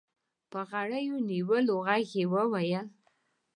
[0.51, 2.85] په غريو نيولي ږغ يې وويل.